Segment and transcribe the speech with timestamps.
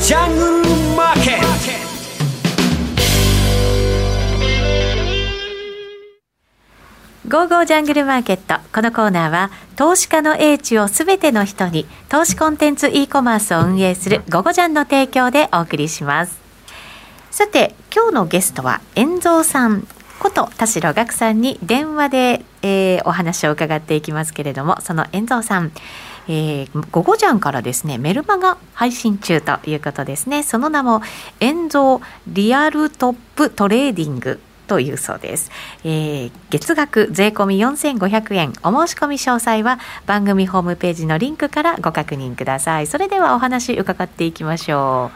[0.00, 1.46] ジャングルマーケット
[7.28, 8.54] ゴーゴージャングルマーケット。
[8.74, 16.40] このコーナーは、投資家の英知をすべての人に、投資コンテンツ e コマースを運営するゴゴジャンの提供でお送りします。
[17.30, 19.86] さて、今日のゲストは、遠蔵さん
[20.20, 25.72] こと田代岳さんに電話で、えーお話を伺っていきますけれども、その遠蔵さん、
[26.32, 31.02] えー、ゴゴジャンからですねメルマガ配信中ということですねその名も
[31.40, 31.98] 「遠蔵
[32.28, 35.50] リアルトップトレーディング」というそうです、
[35.82, 45.10] えー月額税込み4500円お申し込み詳細は番組ホームページのリンクからご確認くださいそれではお話伺っていきましょ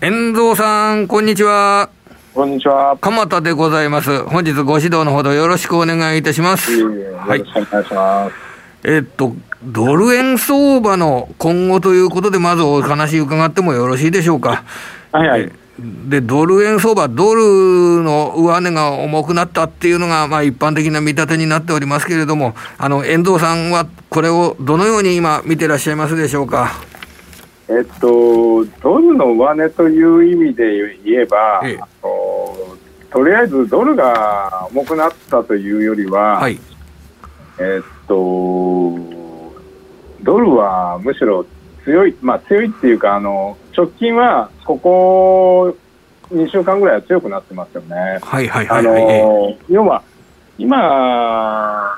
[0.00, 1.88] 遠藤さん、こんにちは。
[2.34, 2.96] こんにちは。
[3.00, 4.24] 鎌田でございます。
[4.24, 6.72] 本日ご指導のほどよろしくお願いいたします。
[6.72, 6.88] よ
[7.18, 8.51] はいろしくお願いします。
[8.84, 14.64] えっと、ドル円相場の今後ということで、まずお話伺ってもよろしいでしょうか。
[15.12, 15.42] はいはい。
[15.42, 26.72] えで、ドル円相場、ドルの上値が重くなったっていうのが、まあ一般的な見立てになっておりますけれども、あの、遠藤さんはこれをどのように今見てらっしゃいますでしょうか？
[27.68, 31.80] えっと、ドルの上値という意味で言えば、ええ
[33.10, 36.58] とりあえずドルが重くなったというよりは、はい。
[37.58, 38.92] えっと、
[40.22, 41.46] ドルはむしろ
[41.84, 45.76] 強い、まあ強いっていうか、あの、直近はここ
[46.30, 47.96] 2週間ぐらいは強くなってますよね。
[48.22, 49.58] はいはいはあいはい。
[49.68, 50.02] 要は、
[50.58, 51.94] 今、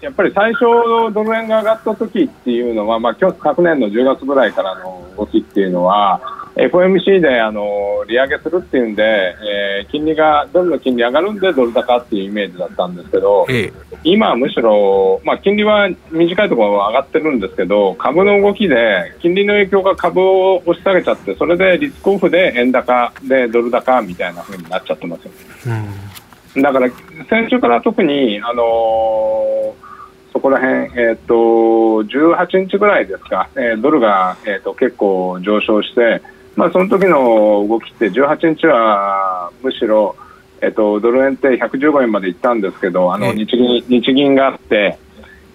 [0.00, 6.20] やっぱり最初のドル円が上がった時っていうのは、まあ、昨年の10月ぐらいからの動きっていうのは、
[6.56, 13.72] FOMC であの利上げするっていうんで、えー金利が、ドルの金利上がるんでドル高っていうイメージだったんですけど、ええ
[14.04, 25.36] 今はむしろ、まあ、金利は短いところは上がってるんですけど、株の動きで、金利の影響が株を押し下げちゃって、それでリスクオフで円高でドル高みたいな風になっちゃってますよね。
[25.66, 26.90] うんだから、
[27.30, 29.92] 先週から特に、あのー
[30.32, 36.22] そこら辺、えっ、と、18日ぐらいですか、えードルが、えー、と結構上昇して、
[36.56, 40.16] まあ、その時の動きって、18日はむしろ、
[40.62, 43.34] えっ、と、ドル円って115円まで行ったんですけど、あの、ええ。
[43.34, 44.96] 日銀、日銀があって、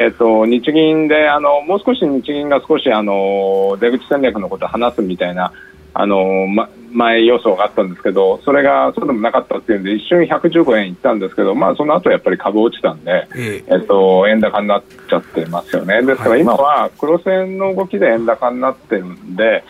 [0.00, 5.52] えっと、日銀で、あの、もう少し日銀が少し、あの、出口戦略のことを話すみたいな、
[5.94, 13.76] あの、ま、前予想があったんですけど、それがそうでもなかったっていうんで、一瞬115円いったんですけど、まあ、その後やっぱり株落ちたんで、ええ。
[13.76, 16.02] っと、円高になっちゃってますよね。
[16.02, 19.64] ですから今は黒線の動きで円高になってるんで、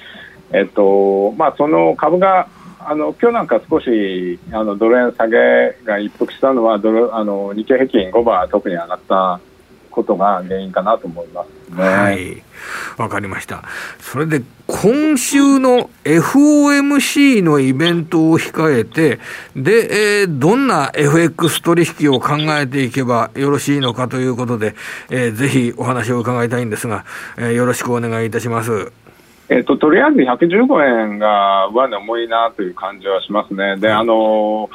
[0.52, 2.48] えっと、まあ、その株が、
[2.80, 9.40] あの、今日なんか少し、あの、ドル円下げが一服したのは、ドル、あの、日経平均5番特に上がった
[9.90, 11.82] ことが原因かなと思いますね。
[11.84, 12.42] はい。
[12.96, 13.64] わかりました。
[14.00, 19.18] それで、今週の FOMC のイベントを控えて、
[19.56, 24.74] で、えーどんな FX 取引を考えていけばよろしいのかということで、
[25.10, 27.04] えーぜひお話を伺いたいんですが、
[27.38, 28.92] えーよろしくお願いいたします。
[29.48, 33.76] えっと、とりあえず115円が上値重いなという感じはしますね。
[33.76, 34.70] で、あのー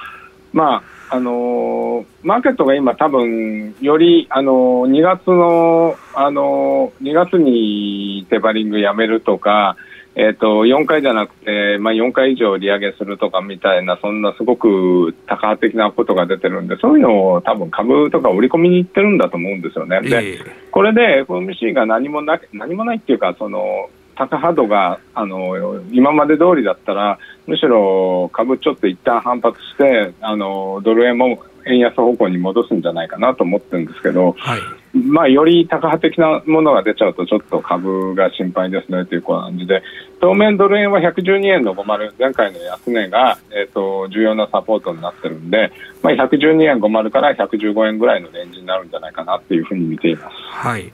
[0.52, 9.78] まあ、あのーマーケットが今多分、より、あのー2月の、あのー2月にテバリングやめるとか、
[10.16, 20.02] えっと、4回じゃなくて、まあ、4回以上利上げするとかみたいな、そんなすごく多角的なことが出てるんで、そういうのを多分株とか織り込みにいってるんだと思うんですよね。
[20.02, 34.60] で、ええこれで FOMC が何もな何もないっていうか、その高波動があの今まで通りだったら、むしろ株ちょっと一旦反発して、あのドル円も円安方向に戻すんじゃないかなと思ってるんですけど、はい。
[34.94, 39.82] まあ、より高波的なものが出ちゃうと、ちょっと株が心配ですねという感じで、
[40.22, 45.72] 当面ドル円は112円の50、前回の安値が、えっ、と、重要なサポートになってるんで、
[46.04, 50.36] まあ、112円50から115円ぐらいのレンジになるんじゃないかなっていうふうに見ています。
[50.52, 50.94] はい。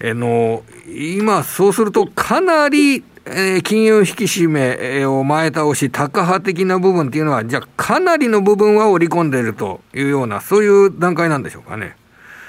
[0.00, 11.96] あの、今、そうすると、かなり、えー金融引き締めえーを前倒し、高波的な部分っていうのは、じゃあ、かなりの部分は織り込んでいるというような、そういう段階なんでしょうかね。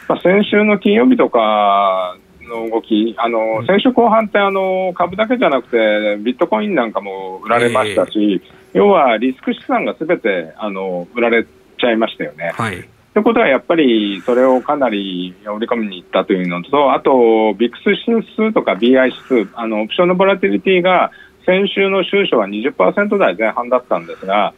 [0.07, 8.41] まあ、先週の金曜日とかの動き、あの先週後半ってあの株だけじゃなくて、ビットコインなんかも売られましたし、
[8.73, 12.51] 要はリスク資産がすべてあの売られちゃいましたよね。
[12.53, 12.87] はい。
[13.13, 21.11] ということはやっぱりそれをかなり織り込みにいったというのと、あと、ビックス指数とか BI 指数、あのオプションのボラティリティが
[21.45, 24.55] 先週の週初は20%台前半だったんですが、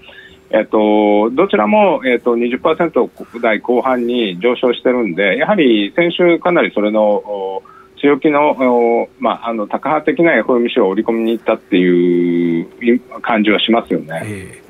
[0.51, 7.61] えっと、どちらも、えっと、20%台後半に上昇してるんで、やはり先週かなりそれの
[7.99, 14.21] 強気の、まあ、あの、高派的な FOMC を織り込みに行ったっていう感じはしますよね。
[14.23, 14.65] えー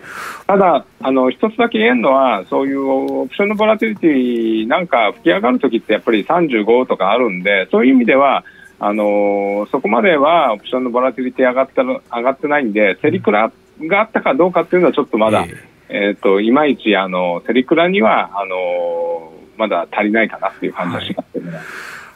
[0.47, 8.43] ただ、あの一つだけ言えるのは、そういうオプションのボラティリティなんか吹き上がるときってやっぱり35とかあるんで、そういう意味では、
[8.77, 13.51] あのそこまではオプションのボラティリティ上がった上がってないんで、セリクラ
[13.81, 15.45] があったかどうかっていうのはちょっとまだ、
[15.89, 21.51] えー、といまいちあのセリクラにはあのまだ足りないかなっていう感じはしますね。
[21.51, 21.61] はい、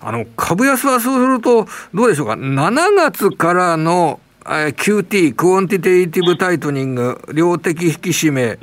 [0.01, 8.57] あの株安はそうすると、どうでしょうか、7月からの QT、Quantitative Tightening、量的引き締め、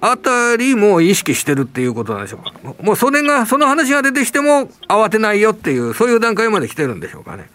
[0.00, 2.82] あたりも意識してるっていうことなんでしょうか。
[2.82, 7.48] もうそれが、その話が出てきても慌てないよっていう、そういう段階まで来てるんでしょうかね。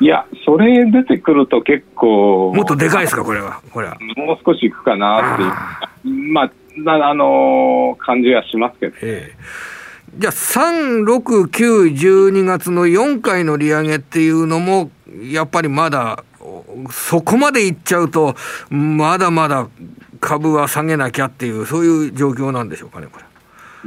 [0.00, 2.52] いや、それ出てくると結構。
[2.54, 3.60] もっとでかいですか、これは。
[3.72, 3.98] これは。
[4.16, 6.32] もう少しいくかなっていう。
[6.32, 8.96] まあ、あのー、感じはしますけど。
[9.02, 9.80] ええ
[10.16, 14.90] じゃあ、3、6、9、12月の4回の利上げっていうのも、
[15.22, 16.24] やっぱりまだ
[16.90, 18.34] そこまでいっちゃうと、
[18.70, 19.68] まだまだ
[20.20, 23.24] 株は下げなきゃっていう、そういう状況なんでしょうかね、これ。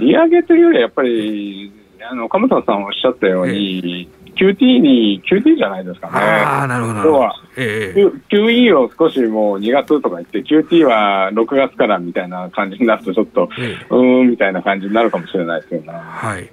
[0.06, 1.72] 利上げというより、やっぱり、
[2.10, 6.14] あの、鎌田さんおっしゃったように、ええ QT に、QT じゃないですかね。
[6.20, 7.00] ああ、なるほど。
[7.02, 15.94] 要は、ええ、QE を少しもう2月とか言って、QT は6月からみたいな感じになると、ちょっと、ええ、うーんみたいな感じになるかもしれないですよね。
[15.94, 16.50] はい。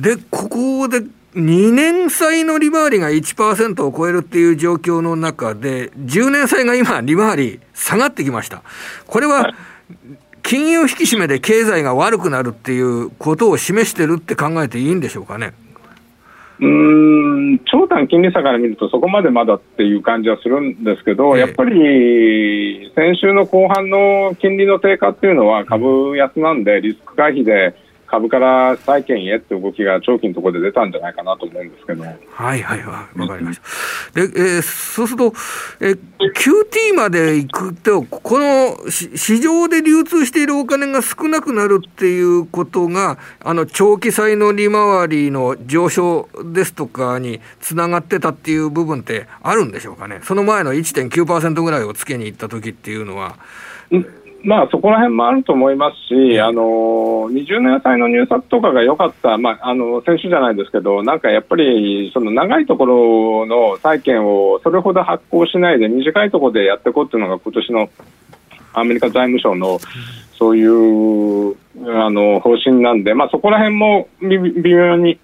[0.00, 1.02] で、ここで
[1.34, 8.62] 2年債の利回りが1%を超えるっていう状況の中で、10年債が今、利回り下がってきました。
[9.06, 9.52] これは、
[10.42, 15.52] 金融引き締めで経済が悪くなるっていうことを示してるって考えていいんでしょうかね？
[16.60, 27.76] うん長短金利差から見るとそこまでまだっていう感じはするんですけど、ええ、やっぱり先週の後半の金利の低下っていうのは株安なんでリスク回避で
[28.08, 32.02] 株から債券へって動きが長期のところで出たんじゃないかなと思うんですけど。
[32.02, 33.60] はいはいはい、わかりまし
[34.14, 34.20] た。
[34.20, 35.34] で、えー、そうすると、
[35.80, 35.98] えー、
[36.34, 50.20] QT まで行くと、この市場で流通しているお金が少なくなるっていうことが、あの、長期債の利回りの上昇ですとかにつながってたっていう部分ってあるんでしょうかね。
[50.22, 53.36] その前の1.9%ぐらいをつけに行った時っていうのは。
[54.42, 67.90] まあ、そこら辺もあると思いますし、あの20年債の入札とかが良かった、まあ、あの先週じゃないですけど、なんかやっぱりその長いところの債券をそれほど発行しないで、短いところでやっていこうっていうのが、今年の
[68.74, 69.80] アメリカ財務省の
[70.38, 71.56] そういう
[71.86, 75.18] あの方針なんで、まあ、そこら辺も微妙に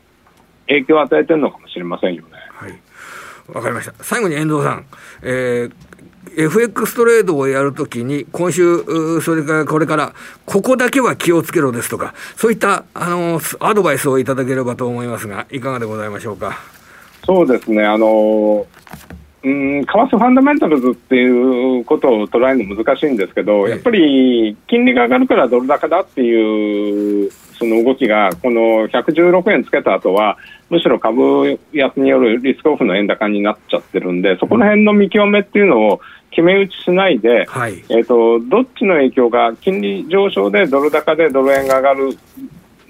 [0.67, 2.31] 影響を与えてるのかもしれませんよね。
[2.51, 2.73] はい
[3.49, 3.93] わかりました。
[4.03, 4.87] 最後に遠藤さん、
[5.23, 5.73] えー、
[6.37, 10.13] FX トレードをやるときに、今週、それからこれから、
[10.47, 16.59] ここだけは気をつけろですとか、そういった、あの、アドバイスをいただければと思いますが、いかがでございましょうか？
[17.27, 18.67] そうですね、あの、
[19.43, 30.39] うん、為替ファンダメンタルズっていうことを捉えるの難しいんですけど、やっぱり金利が上がるからドル高だっていうその動きが、この116円つけた後は、
[30.71, 36.01] むしろ株安によるリスクオフの円高になっちゃってるんで、そこら辺の見極めっていうのを
[36.35, 42.19] 決め打ちしないで、はい、えーと、どっちの影響が金利上昇でドル高でドル円が上がる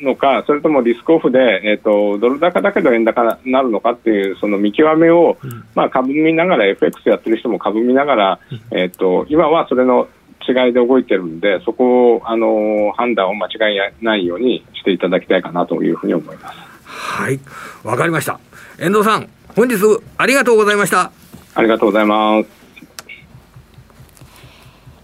[0.01, 10.09] のか、それともリスクオフで、えーと、ドル高だけど円高になるのかっていうその見極めを、うん、まあ、株見ながら FX やってる人も株見ながら、えーと今はそれの
[10.47, 16.59] 違いで動いてるんで、そこを、あの判断を間違いないようにしていただきたいかなというふうに思います。
[16.85, 17.41] はい、
[17.83, 18.39] わかりました。
[18.79, 19.77] 遠藤さん、本日
[20.19, 21.11] ありがとうございました。
[21.55, 22.64] ありがとうございます。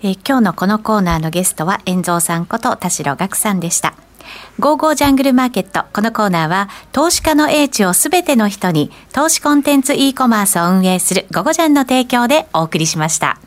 [0.03, 3.95] え今日のこのコーナーのゲストは、遠蔵さんこと田代岳さんでした。
[4.59, 5.85] ゴーゴージャングルマーケット。
[5.93, 13.39] このコーナーは、投資家の英知をすべての人に、投資コンテンツ e コマースを運営するゴゴジャンの提供でお送りしました。